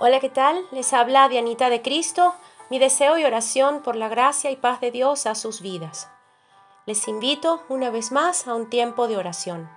Hola, 0.00 0.20
¿qué 0.20 0.28
tal? 0.28 0.64
Les 0.70 0.92
habla 0.92 1.28
Dianita 1.28 1.70
de 1.70 1.82
Cristo. 1.82 2.32
Mi 2.70 2.78
deseo 2.78 3.18
y 3.18 3.24
oración 3.24 3.82
por 3.82 3.96
la 3.96 4.08
gracia 4.08 4.48
y 4.52 4.54
paz 4.54 4.80
de 4.80 4.92
Dios 4.92 5.26
a 5.26 5.34
sus 5.34 5.60
vidas. 5.60 6.08
Les 6.86 7.08
invito 7.08 7.64
una 7.68 7.90
vez 7.90 8.12
más 8.12 8.46
a 8.46 8.54
un 8.54 8.70
tiempo 8.70 9.08
de 9.08 9.16
oración. 9.16 9.68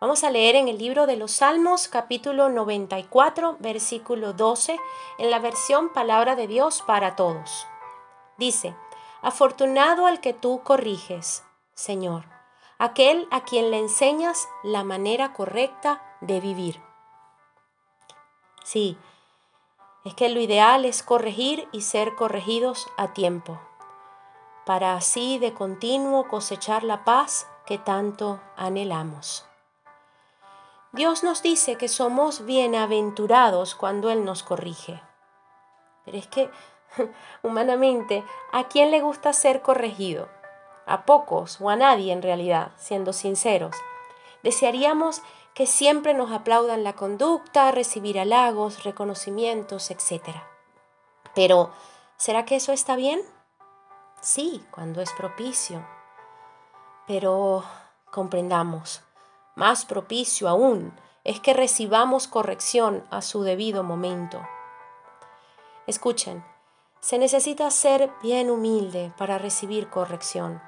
Vamos 0.00 0.24
a 0.24 0.32
leer 0.32 0.56
en 0.56 0.66
el 0.66 0.78
libro 0.78 1.06
de 1.06 1.14
los 1.14 1.30
Salmos 1.30 1.86
capítulo 1.86 2.48
94 2.48 3.58
versículo 3.60 4.32
12 4.32 4.76
en 5.18 5.30
la 5.30 5.38
versión 5.38 5.92
Palabra 5.92 6.34
de 6.34 6.48
Dios 6.48 6.82
para 6.84 7.14
todos. 7.14 7.68
Dice, 8.36 8.74
Afortunado 9.22 10.08
al 10.08 10.20
que 10.20 10.32
tú 10.32 10.62
corriges, 10.64 11.44
Señor, 11.74 12.24
aquel 12.78 13.28
a 13.30 13.44
quien 13.44 13.70
le 13.70 13.78
enseñas 13.78 14.48
la 14.64 14.82
manera 14.82 15.32
correcta 15.32 16.02
de 16.22 16.40
vivir. 16.40 16.82
Sí, 18.64 18.98
es 20.04 20.14
que 20.14 20.28
lo 20.28 20.38
ideal 20.40 20.84
es 20.84 21.02
corregir 21.02 21.66
y 21.72 21.80
ser 21.80 22.14
corregidos 22.14 22.86
a 22.96 23.14
tiempo, 23.14 23.58
para 24.66 24.94
así 24.94 25.38
de 25.38 25.54
continuo 25.54 26.28
cosechar 26.28 26.84
la 26.84 27.04
paz 27.04 27.48
que 27.64 27.78
tanto 27.78 28.40
anhelamos. 28.56 29.46
Dios 30.92 31.24
nos 31.24 31.42
dice 31.42 31.76
que 31.76 31.88
somos 31.88 32.44
bienaventurados 32.44 33.74
cuando 33.74 34.10
Él 34.10 34.24
nos 34.24 34.42
corrige. 34.42 35.02
Pero 36.04 36.18
es 36.18 36.28
que, 36.28 36.50
humanamente, 37.42 38.22
¿a 38.52 38.68
quién 38.68 38.90
le 38.90 39.00
gusta 39.00 39.32
ser 39.32 39.62
corregido? 39.62 40.28
A 40.86 41.04
pocos 41.04 41.60
o 41.60 41.70
a 41.70 41.76
nadie 41.76 42.12
en 42.12 42.22
realidad, 42.22 42.72
siendo 42.76 43.12
sinceros. 43.12 43.74
Desearíamos 44.42 45.22
que 45.54 45.66
siempre 45.66 46.14
nos 46.14 46.32
aplaudan 46.32 46.82
la 46.82 46.94
conducta, 46.94 47.70
recibir 47.70 48.18
halagos, 48.18 48.82
reconocimientos, 48.82 49.90
etc. 49.92 50.30
Pero, 51.34 51.70
¿será 52.16 52.44
que 52.44 52.56
eso 52.56 52.72
está 52.72 52.96
bien? 52.96 53.20
Sí, 54.20 54.64
cuando 54.72 55.00
es 55.00 55.12
propicio. 55.12 55.86
Pero 57.06 57.64
comprendamos, 58.10 59.02
más 59.54 59.84
propicio 59.84 60.48
aún 60.48 60.92
es 61.22 61.38
que 61.38 61.54
recibamos 61.54 62.26
corrección 62.26 63.04
a 63.10 63.22
su 63.22 63.42
debido 63.44 63.84
momento. 63.84 64.46
Escuchen, 65.86 66.44
se 67.00 67.18
necesita 67.18 67.70
ser 67.70 68.10
bien 68.22 68.50
humilde 68.50 69.12
para 69.16 69.38
recibir 69.38 69.88
corrección 69.88 70.60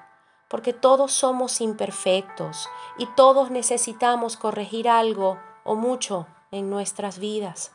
porque 0.49 0.73
todos 0.73 1.13
somos 1.13 1.61
imperfectos 1.61 2.69
y 2.99 3.07
todos 3.07 3.51
necesitamos 3.51 4.37
corregir 4.37 4.89
algo 4.89 5.39
o 5.65 5.75
mucho 5.75 6.27
en 6.51 6.71
nuestras 6.71 7.19
vidas. 7.19 7.73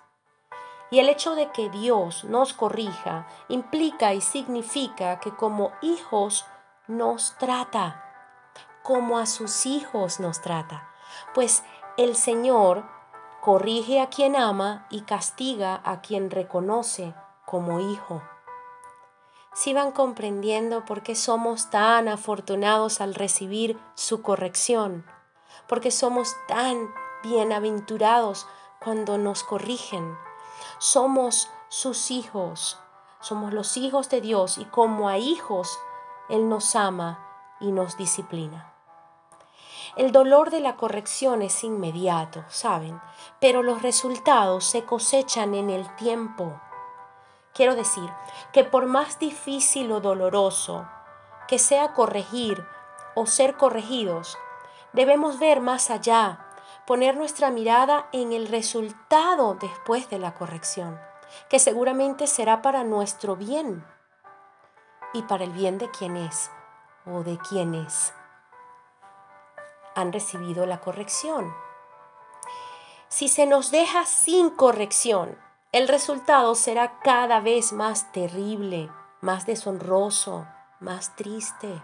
Y 0.89 0.99
el 0.99 1.09
hecho 1.09 1.35
de 1.35 1.51
que 1.51 1.69
Dios 1.69 2.23
nos 2.25 2.53
corrija 2.53 3.27
implica 3.47 4.13
y 4.13 4.21
significa 4.21 5.19
que 5.19 5.31
como 5.31 5.71
hijos 5.81 6.45
nos 6.87 7.37
trata, 7.37 8.03
como 8.83 9.17
a 9.17 9.25
sus 9.25 9.65
hijos 9.65 10.19
nos 10.19 10.41
trata, 10.41 10.89
pues 11.33 11.63
el 11.97 12.15
Señor 12.15 12.83
corrige 13.41 14.01
a 14.01 14.09
quien 14.09 14.35
ama 14.35 14.85
y 14.89 15.01
castiga 15.01 15.81
a 15.83 16.01
quien 16.01 16.29
reconoce 16.29 17.13
como 17.45 17.79
hijo 17.79 18.21
si 19.53 19.73
van 19.73 19.91
comprendiendo 19.91 20.85
por 20.85 21.03
qué 21.03 21.15
somos 21.15 21.69
tan 21.69 22.07
afortunados 22.07 23.01
al 23.01 23.15
recibir 23.15 23.77
su 23.95 24.21
corrección, 24.21 25.05
porque 25.67 25.91
somos 25.91 26.35
tan 26.47 26.89
bienaventurados 27.23 28.47
cuando 28.79 29.17
nos 29.17 29.43
corrigen. 29.43 30.17
Somos 30.79 31.49
sus 31.69 32.11
hijos, 32.11 32.79
somos 33.19 33.53
los 33.53 33.77
hijos 33.77 34.09
de 34.09 34.21
Dios 34.21 34.57
y 34.57 34.65
como 34.65 35.09
a 35.09 35.17
hijos 35.17 35.79
Él 36.29 36.49
nos 36.49 36.75
ama 36.75 37.27
y 37.59 37.71
nos 37.71 37.97
disciplina. 37.97 38.73
El 39.97 40.13
dolor 40.13 40.51
de 40.51 40.61
la 40.61 40.77
corrección 40.77 41.41
es 41.41 41.63
inmediato, 41.63 42.45
¿saben? 42.47 43.01
Pero 43.41 43.61
los 43.61 43.81
resultados 43.81 44.63
se 44.63 44.85
cosechan 44.85 45.53
en 45.53 45.69
el 45.69 45.93
tiempo. 45.97 46.59
Quiero 47.53 47.75
decir 47.75 48.09
que 48.53 48.63
por 48.63 48.85
más 48.85 49.19
difícil 49.19 49.91
o 49.91 49.99
doloroso 49.99 50.87
que 51.47 51.59
sea 51.59 51.93
corregir 51.93 52.65
o 53.13 53.25
ser 53.25 53.57
corregidos, 53.57 54.37
debemos 54.93 55.37
ver 55.37 55.59
más 55.59 55.89
allá, 55.89 56.47
poner 56.87 57.17
nuestra 57.17 57.51
mirada 57.51 58.07
en 58.13 58.31
el 58.31 58.47
resultado 58.47 59.55
después 59.55 60.09
de 60.09 60.19
la 60.19 60.33
corrección, 60.33 60.99
que 61.49 61.59
seguramente 61.59 62.27
será 62.27 62.61
para 62.61 62.83
nuestro 62.83 63.35
bien 63.35 63.85
y 65.13 65.23
para 65.23 65.43
el 65.43 65.51
bien 65.51 65.77
de 65.77 65.89
quienes 65.91 66.51
o 67.05 67.23
de 67.23 67.37
quienes 67.37 68.13
han 69.95 70.13
recibido 70.13 70.65
la 70.65 70.79
corrección. 70.79 71.53
Si 73.09 73.27
se 73.27 73.45
nos 73.45 73.71
deja 73.71 74.05
sin 74.05 74.49
corrección, 74.51 75.37
el 75.71 75.87
resultado 75.87 76.53
será 76.55 76.99
cada 76.99 77.39
vez 77.39 77.71
más 77.71 78.11
terrible, 78.11 78.89
más 79.21 79.45
deshonroso, 79.45 80.45
más 80.79 81.15
triste. 81.15 81.81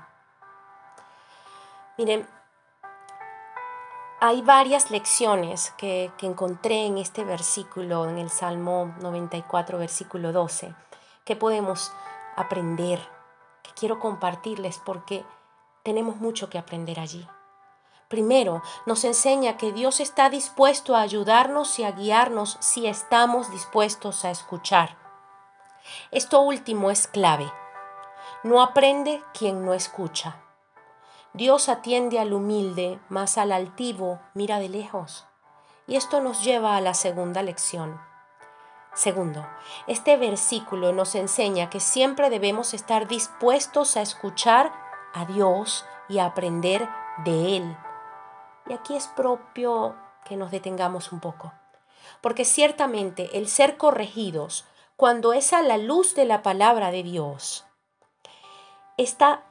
Miren, 1.97 2.27
hay 4.19 4.41
varias 4.41 4.91
lecciones 4.91 5.73
que, 5.77 6.11
que, 6.17 6.25
encontré 6.25 6.85
en 6.85 6.97
este 6.97 7.23
versículo, 7.23 8.09
en 8.09 8.17
el 8.17 8.29
Salmo 8.29 8.93
94, 8.99 9.77
versículo 9.77 10.33
12, 10.33 10.73
que 11.23 11.35
podemos 11.35 11.93
aprender, 12.35 12.99
que 13.63 13.71
quiero 13.71 13.99
compartirles 13.99 14.79
porque 14.79 15.23
tenemos 15.83 16.17
mucho 16.17 16.49
que 16.49 16.57
aprender 16.57 16.99
allí. 16.99 17.25
Primero, 18.07 18.63
nos 18.85 19.03
enseña 19.03 19.57
que 19.57 19.73
Dios 19.73 19.99
está 19.99 20.29
dispuesto 20.29 20.95
a 20.95 21.01
ayudarnos 21.01 21.77
y 21.79 21.83
a 21.83 21.91
guiarnos 21.91 22.57
si 22.61 22.87
estamos 22.87 23.51
dispuestos 23.51 24.23
a 24.23 24.31
escuchar. 24.31 24.97
Esto 26.11 26.39
último 26.39 26.89
es 26.89 27.07
clave. 27.07 27.51
No 28.43 28.61
aprende 28.61 29.21
quien 29.33 29.65
no 29.65 29.73
escucha. 29.73 30.37
Dios 31.33 31.67
atiende 31.67 32.17
al 32.19 32.31
humilde, 32.31 32.99
mas 33.09 33.37
al 33.37 33.51
altivo 33.51 34.21
mira 34.33 34.59
de 34.59 34.69
lejos. 34.69 35.25
Y 35.85 35.97
esto 35.97 36.21
nos 36.21 36.43
lleva 36.43 36.77
a 36.77 36.81
la 36.81 36.93
segunda 36.93 37.43
lección. 37.43 37.99
Segundo, 38.93 39.45
este 39.85 40.15
versículo 40.15 40.93
nos 40.93 41.13
enseña 41.13 41.69
que 41.69 41.81
siempre 41.81 42.29
debemos 42.29 42.73
estar 42.73 43.07
dispuestos 43.07 43.97
a 43.97 44.01
escuchar 44.01 44.71
a 45.13 45.25
Dios 45.25 45.85
y 46.07 46.19
a 46.19 46.25
aprender 46.25 46.87
de 47.25 47.57
Él 47.57 47.77
y 48.69 48.73
aquí 48.73 48.95
es 48.95 49.07
propio 49.07 49.95
que 50.25 50.35
nos 50.37 50.51
detengamos 50.51 51.11
un 51.11 51.19
poco, 51.19 51.53
porque 52.21 52.45
ciertamente 52.45 53.37
el 53.37 53.47
ser 53.47 53.77
corregidos, 53.77 54.65
cuando 54.95 55.33
es 55.33 55.53
a 55.53 55.61
la 55.61 55.77
luz 55.77 56.15
de 56.15 56.25
la 56.25 56.41
palabra 56.41 56.91
de 56.91 57.03
Dios, 57.03 57.65
está 58.97 59.43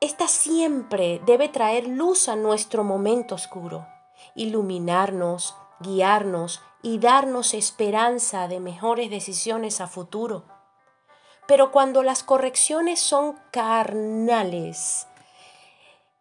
esta 0.00 0.28
siempre 0.28 1.22
debe 1.24 1.48
traer 1.48 1.86
luz 1.86 2.28
a 2.28 2.36
nuestro 2.36 2.84
momento 2.84 3.34
oscuro, 3.34 3.86
iluminarnos, 4.34 5.56
guiarnos 5.80 6.60
y 6.82 6.98
darnos 6.98 7.54
esperanza 7.54 8.46
de 8.46 8.60
mejores 8.60 9.08
decisiones 9.10 9.80
a 9.80 9.86
futuro. 9.86 10.44
Pero 11.46 11.72
cuando 11.72 12.02
las 12.02 12.22
correcciones 12.22 13.00
son 13.00 13.38
carnales, 13.50 15.08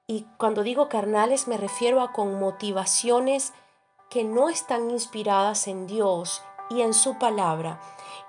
y 0.08 0.26
cuando 0.38 0.64
digo 0.64 0.90
carnales 0.90 1.48
me 1.48 1.58
refiero 1.58 2.02
a 2.02 2.12
con 2.12 2.40
motivaciones 2.40 3.54
que 4.10 4.24
no 4.24 4.50
están 4.50 4.92
inspiradas 4.92 5.68
en 5.68 5.88
Dios 5.88 6.44
y 6.70 6.82
en 6.82 6.94
su 6.94 7.18
palabra 7.18 7.80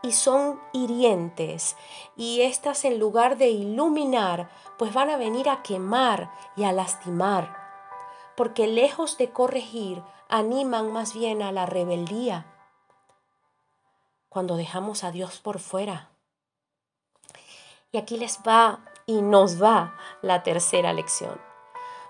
y 0.02 0.12
son 0.12 0.61
hirientes 0.73 1.76
y 2.17 2.43
estas 2.43 2.84
en 2.84 2.99
lugar 2.99 3.37
de 3.37 3.49
iluminar 3.49 4.50
pues 4.78 4.93
van 4.93 5.11
a 5.11 5.17
venir 5.17 5.49
a 5.49 5.62
quemar 5.62 6.31
y 6.56 6.64
a 6.64 6.73
lastimar 6.73 7.56
porque 8.37 8.67
lejos 8.67 9.19
de 9.19 9.31
corregir 9.31 10.02
animan 10.28 10.93
más 10.93 11.14
bien 11.14 11.43
a 11.43 11.52
la 11.52 11.67
rebeldía 11.67 12.52
cuando 14.28 14.56
dejamos 14.56 15.02
a 15.02 15.11
Dios 15.11 15.40
por 15.40 15.61
fuera. 15.61 16.11
Y 17.90 17.96
aquí 17.96 18.19
les 18.19 18.40
va 18.46 18.81
y 19.06 19.23
nos 19.23 19.62
va 19.62 19.96
la 20.20 20.43
tercera 20.43 20.93
lección. 20.93 21.45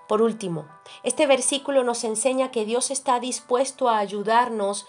Por 0.07 0.21
último, 0.21 0.67
este 1.03 1.27
versículo 1.27 1.83
nos 1.83 2.03
enseña 2.03 2.51
que 2.51 2.65
Dios 2.65 2.91
está 2.91 3.19
dispuesto 3.19 3.89
a 3.89 3.97
ayudarnos 3.97 4.87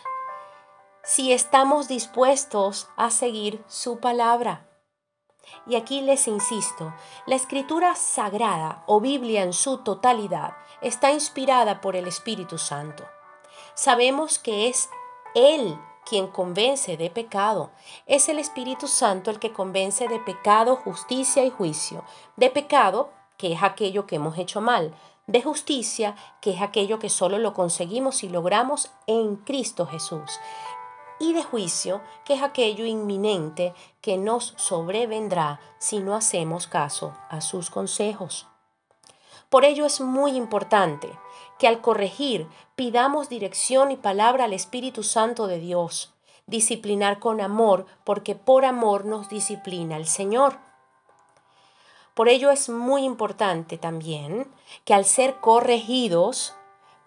si 1.03 1.33
estamos 1.33 1.89
dispuestos 1.89 2.89
a 2.97 3.11
seguir 3.11 3.65
su 3.67 3.99
palabra. 3.99 4.69
Y 5.67 5.77
aquí 5.77 6.03
les 6.03 6.29
insisto, 6.29 6.95
la 7.27 7.35
escritura 7.35 7.95
sagrada 7.95 8.85
o 8.87 9.01
Biblia 9.01 9.43
en 9.43 9.53
su 9.53 9.79
totalidad 9.79 10.57
está 10.83 11.11
inspirada 11.11 11.81
por 11.81 11.97
el 11.97 12.07
Espíritu 12.07 12.59
Santo. 12.59 13.05
Sabemos 13.75 14.39
que 14.39 14.69
es 14.69 14.91
Él 15.35 15.79
quien 16.05 16.29
convence 16.29 16.97
de 16.97 17.11
pecado. 17.11 17.71
Es 18.07 18.29
el 18.29 18.39
Espíritu 18.39 18.89
Santo 18.89 19.31
el 19.31 19.39
que 19.39 19.53
convence 19.53 20.09
de 20.09 20.19
pecado, 20.21 20.77
justicia 20.77 21.45
y 21.45 21.51
juicio. 21.51 22.05
De 22.37 22.51
pecado, 22.51 23.11
que 23.39 23.53
es 23.53 23.63
aquello 23.63 24.07
que 24.07 24.17
hemos 24.17 24.37
hecho 24.37 24.61
mal. 24.61 24.95
De 25.27 25.43
justicia, 25.43 26.17
que 26.41 26.51
es 26.51 26.61
aquello 26.61 26.99
que 26.99 27.09
solo 27.09 27.39
lo 27.39 27.55
conseguimos 27.55 28.23
y 28.25 28.29
logramos 28.29 28.91
en 29.07 29.37
Cristo 29.37 29.87
Jesús. 29.87 30.39
Y 31.21 31.33
de 31.33 31.43
juicio, 31.43 32.01
que 32.25 32.35
es 32.35 32.43
aquello 32.43 32.85
inminente 32.85 33.75
que 34.01 34.19
nos 34.19 34.55
sobrevendrá 34.57 35.61
si 35.79 36.01
no 36.01 36.15
hacemos 36.15 36.67
caso 36.67 37.15
a 37.31 37.41
sus 37.41 37.71
consejos. 37.71 38.47
Por 39.49 39.65
ello 39.65 39.87
es 39.87 40.01
muy 40.01 40.33
importante 40.33 41.11
que 41.59 41.69
al 41.69 41.81
corregir 41.81 42.47
pidamos 42.77 43.29
dirección 43.29 43.91
y 43.91 43.97
palabra 43.97 44.45
al 44.45 44.53
Espíritu 44.53 45.03
Santo 45.03 45.47
de 45.47 45.59
Dios, 45.59 46.15
disciplinar 46.47 47.19
con 47.19 47.41
amor, 47.41 47.87
porque 48.05 48.35
por 48.35 48.65
amor 48.65 49.05
nos 49.05 49.29
disciplina 49.29 49.97
el 49.97 50.07
Señor. 50.07 50.59
Por 52.19 52.29
ello 52.29 52.51
es 52.51 52.69
muy 52.69 53.05
importante 53.05 53.79
también 53.79 54.53
que 54.85 54.93
al 54.93 55.05
ser 55.05 55.37
corregidos 55.37 56.53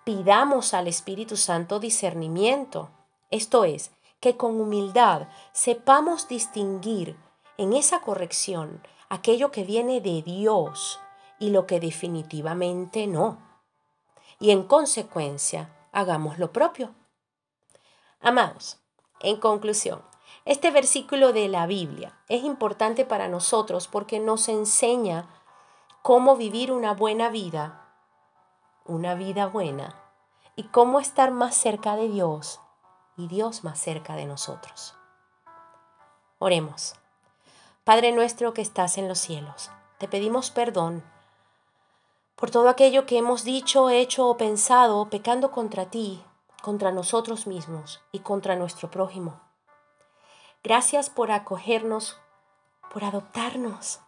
pidamos 0.05 0.73
al 0.73 0.87
Espíritu 0.87 1.35
Santo 1.35 1.81
discernimiento, 1.81 2.87
esto 3.29 3.65
es, 3.65 3.91
que 4.21 4.37
con 4.37 4.57
humildad 4.61 5.27
sepamos 5.51 6.29
distinguir 6.29 7.17
en 7.57 7.73
esa 7.73 7.99
corrección 7.99 8.81
aquello 9.09 9.51
que 9.51 9.65
viene 9.65 9.99
de 9.99 10.21
Dios 10.21 11.01
y 11.39 11.49
lo 11.49 11.67
que 11.67 11.81
definitivamente 11.81 13.05
no. 13.05 13.37
Y 14.39 14.51
en 14.51 14.63
consecuencia, 14.63 15.75
hagamos 15.91 16.39
lo 16.39 16.53
propio. 16.53 16.95
Amados, 18.21 18.77
en 19.19 19.35
conclusión, 19.41 20.01
este 20.45 20.71
versículo 20.71 21.33
de 21.33 21.47
la 21.47 21.67
Biblia 21.67 22.17
es 22.27 22.43
importante 22.43 23.05
para 23.05 23.27
nosotros 23.27 23.87
porque 23.87 24.19
nos 24.19 24.49
enseña 24.49 25.29
cómo 26.01 26.35
vivir 26.35 26.71
una 26.71 26.93
buena 26.93 27.29
vida, 27.29 27.85
una 28.85 29.13
vida 29.13 29.45
buena, 29.45 29.95
y 30.55 30.63
cómo 30.63 30.99
estar 30.99 31.31
más 31.31 31.55
cerca 31.55 31.95
de 31.95 32.07
Dios 32.07 32.59
y 33.17 33.27
Dios 33.27 33.63
más 33.63 33.79
cerca 33.79 34.15
de 34.15 34.25
nosotros. 34.25 34.95
Oremos. 36.39 36.95
Padre 37.83 38.11
nuestro 38.11 38.53
que 38.53 38.61
estás 38.61 38.97
en 38.97 39.07
los 39.07 39.19
cielos, 39.19 39.71
te 39.97 40.07
pedimos 40.07 40.49
perdón 40.51 41.03
por 42.35 42.49
todo 42.49 42.69
aquello 42.69 43.05
que 43.05 43.19
hemos 43.19 43.43
dicho, 43.43 43.91
hecho 43.91 44.27
o 44.27 44.37
pensado 44.37 45.07
pecando 45.09 45.51
contra 45.51 45.91
ti, 45.91 46.23
contra 46.63 46.91
nosotros 46.91 47.45
mismos 47.45 48.01
y 48.11 48.19
contra 48.19 48.55
nuestro 48.55 48.89
prójimo. 48.89 49.39
Gracias 50.63 51.09
por 51.09 51.31
acogernos, 51.31 52.19
por 52.93 53.03
adoptarnos 53.03 53.99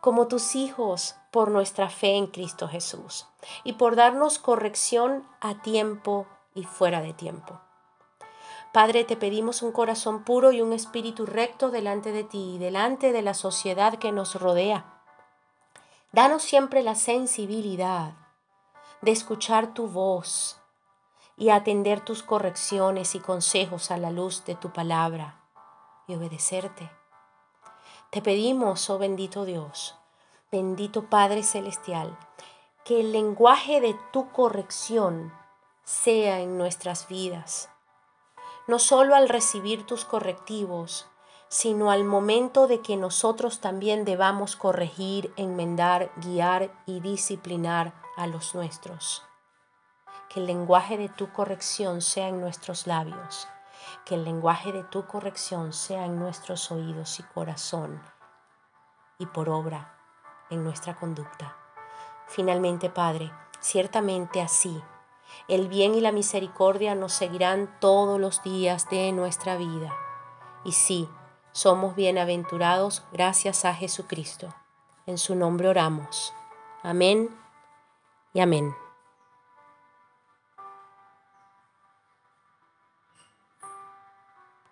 como 0.00 0.28
tus 0.28 0.54
hijos 0.56 1.16
por 1.30 1.50
nuestra 1.50 1.90
fe 1.90 2.16
en 2.16 2.26
Cristo 2.26 2.68
Jesús 2.68 3.26
y 3.64 3.74
por 3.74 3.96
darnos 3.96 4.38
corrección 4.38 5.26
a 5.40 5.60
tiempo 5.60 6.26
y 6.54 6.64
fuera 6.64 7.02
de 7.02 7.12
tiempo. 7.12 7.60
Padre, 8.72 9.04
te 9.04 9.16
pedimos 9.16 9.62
un 9.62 9.72
corazón 9.72 10.24
puro 10.24 10.52
y 10.52 10.62
un 10.62 10.72
espíritu 10.72 11.26
recto 11.26 11.70
delante 11.70 12.12
de 12.12 12.24
ti 12.24 12.54
y 12.54 12.58
delante 12.58 13.12
de 13.12 13.22
la 13.22 13.34
sociedad 13.34 13.98
que 13.98 14.12
nos 14.12 14.40
rodea 14.40 15.00
Danos 16.12 16.42
siempre 16.42 16.82
la 16.82 16.96
sensibilidad 16.96 18.14
de 19.00 19.12
escuchar 19.12 19.74
tu 19.74 19.86
voz 19.86 20.60
y 21.36 21.50
atender 21.50 22.00
tus 22.00 22.24
correcciones 22.24 23.14
y 23.14 23.20
consejos 23.20 23.92
a 23.92 23.96
la 23.96 24.10
luz 24.10 24.44
de 24.44 24.56
tu 24.56 24.72
palabra 24.72 25.39
y 26.10 26.16
obedecerte. 26.16 26.90
Te 28.10 28.20
pedimos, 28.20 28.90
oh 28.90 28.98
bendito 28.98 29.44
Dios, 29.44 29.94
bendito 30.50 31.04
Padre 31.04 31.44
Celestial, 31.44 32.18
que 32.84 33.00
el 33.00 33.12
lenguaje 33.12 33.80
de 33.80 33.96
tu 34.12 34.32
corrección 34.32 35.32
sea 35.84 36.40
en 36.40 36.58
nuestras 36.58 37.06
vidas, 37.06 37.68
no 38.66 38.78
solo 38.78 39.14
al 39.14 39.28
recibir 39.28 39.86
tus 39.86 40.04
correctivos, 40.04 41.06
sino 41.48 41.90
al 41.90 42.04
momento 42.04 42.66
de 42.66 42.80
que 42.80 42.96
nosotros 42.96 43.60
también 43.60 44.04
debamos 44.04 44.56
corregir, 44.56 45.32
enmendar, 45.36 46.12
guiar 46.16 46.72
y 46.86 47.00
disciplinar 47.00 47.92
a 48.16 48.26
los 48.26 48.54
nuestros. 48.54 49.24
Que 50.28 50.40
el 50.40 50.46
lenguaje 50.46 50.96
de 50.96 51.08
tu 51.08 51.32
corrección 51.32 52.02
sea 52.02 52.28
en 52.28 52.40
nuestros 52.40 52.86
labios, 52.86 53.48
que 54.04 54.14
el 54.14 54.24
lenguaje 54.24 54.72
de 54.72 54.84
tu 54.84 55.06
corrección 55.06 55.72
sea 55.72 56.04
en 56.04 56.18
nuestros 56.18 56.70
oídos 56.70 57.20
y 57.20 57.22
corazón 57.22 58.00
y 59.18 59.26
por 59.26 59.48
obra 59.48 59.96
en 60.50 60.64
nuestra 60.64 60.96
conducta. 60.96 61.56
Finalmente, 62.26 62.90
Padre, 62.90 63.32
ciertamente 63.60 64.40
así, 64.40 64.82
el 65.48 65.68
bien 65.68 65.94
y 65.94 66.00
la 66.00 66.12
misericordia 66.12 66.94
nos 66.94 67.12
seguirán 67.12 67.78
todos 67.80 68.20
los 68.20 68.42
días 68.42 68.88
de 68.90 69.12
nuestra 69.12 69.56
vida. 69.56 69.94
Y 70.64 70.72
sí, 70.72 71.08
somos 71.52 71.94
bienaventurados 71.94 73.04
gracias 73.12 73.64
a 73.64 73.74
Jesucristo. 73.74 74.54
En 75.06 75.18
su 75.18 75.34
nombre 75.34 75.68
oramos. 75.68 76.32
Amén 76.82 77.36
y 78.32 78.40
amén. 78.40 78.74